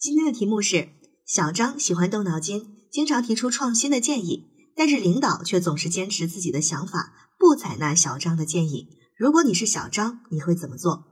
[0.00, 0.90] 今天的题目是：
[1.26, 8.90] 小张喜欢动脑筋，经常提出创新的建议，但是领导却总是坚持自己的想法，不采纳小张的建议。
[9.16, 11.02] 如果你是小张，你会怎么做？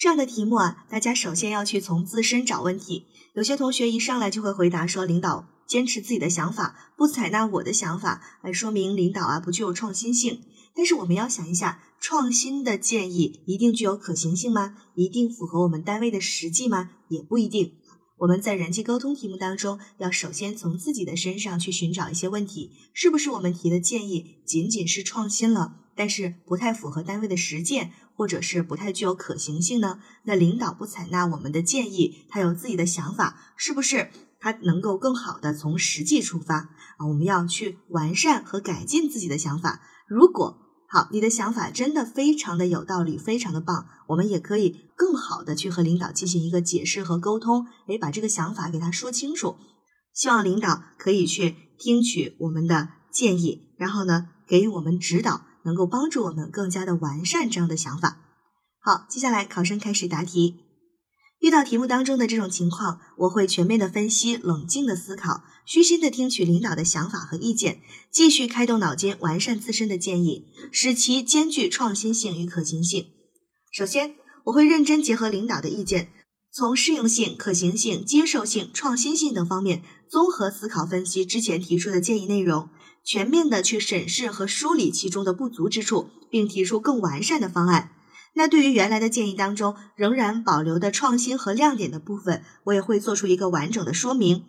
[0.00, 3.04] 这样的题目啊，大家首先要去从自身找问题。
[3.34, 10.40] 有些同学一上来就会回答说，领导坚持自己的想法，不采纳我的想法，来说明领导啊不具有创新性。
[10.74, 14.78] 但是我们要想一下，创新的建议一定具有可行性吗？
[14.94, 16.92] 一定符合我们单位的实际吗？
[17.08, 17.74] 也不一定。
[18.20, 30.00] 我们在人际沟通题目当中，要首先从自己的身上去寻找一些问题，是不是我们提的建议仅仅是创新了，但是不太符合单位的实践，或者是不太具有可行性呢？
[30.24, 37.06] 那领导不采纳我们的建议，他有自己的想法，是不是他能够更好的从实际出发啊？
[37.08, 39.82] 我们要去完善和改进自己的想法。
[40.08, 40.58] 如果
[40.88, 43.86] 好，你的想法真的非常的有道理，非常的棒。
[44.08, 49.56] 我们也可以更好的去和领导进行一个解释和沟通，诶，把这个想法给他说清楚。
[50.12, 58.18] 希望领导可以去听取我们的建议，然后呢，给予我们指导，能够帮助我们更加的完善这样的想法。
[58.80, 60.56] 好，接下来考生开始答题。
[61.40, 67.80] 遇到题目当中的这种情况，我会全面的分析，冷静的思考，虚心的听取领导的想法和意见，
[68.10, 73.06] 继续开动脑筋，完善自身的建议，使其兼具创新性与可行性。
[73.72, 76.10] 首先，我会认真结合领导的意见，
[76.52, 82.68] 从适用性、可行性、接受性、创新性等方面综合思考分析之前提出的建议内容，
[83.04, 87.92] 全面的去审视和梳理其中的不足之处，并提出更完善的方案。
[88.34, 94.44] 那对于原来的建议当中仍然保留的创新和亮点的部分，我也会做出一个完整的说明。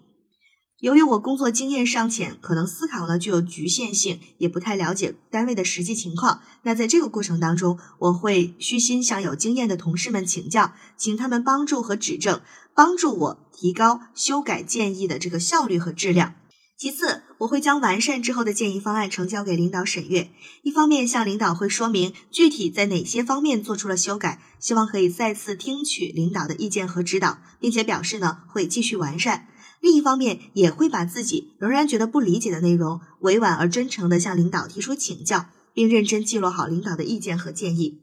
[0.81, 6.41] 由于我工作经验尚浅，可能思考呢具有局限性，也不太了解单位的实际情况。
[6.63, 12.41] 那在这个过程当中，我会虚心向有经验的同事们请教，请他们帮助和指正，
[12.73, 16.33] 帮助我提高修改建议的这个效率和质量。
[16.81, 20.31] 其次，我会将完善之后的建议方案呈交给领导审阅。
[20.63, 29.47] 一方面向领导会说明具体在哪些方面做出了修改，希望可以再次听取领导的意见和指导，并且表示呢会继续完善。
[29.79, 37.99] 另一方面，也会把自己仍然觉得不理解的内容，委婉而真诚地向领导提出请教，并认真记录好领导的意见和建议。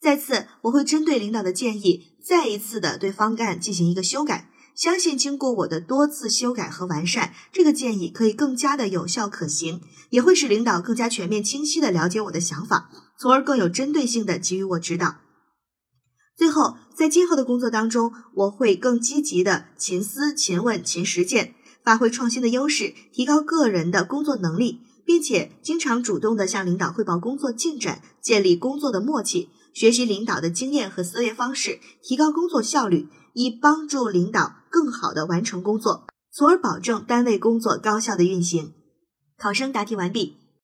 [0.00, 4.48] 再次，我会针对领导的建议，再一次的对方案进行一个修改。
[4.74, 15.16] 相信经过我的多次修改和完善，这个建议可以更加的有效可行，也会使领导更加全面清晰的了解我的想法，从而更有针对性的给予我指导。
[16.34, 33.08] 最后，在今后的工作当中，我会更积极的勤思勤问勤实践，发挥创新的优势，提高个人的工作能力，并且经常主动的向领导汇报工作进展，建立工作的默契，学习领导的经验和思维方式，提高工作效率。
[33.32, 38.72] 以帮助领导更好的完成工作，从而保证单位工作高效的运行。
[39.36, 40.41] 考生答题完毕。